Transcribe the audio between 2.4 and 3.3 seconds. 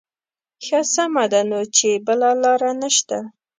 لاره نه شته.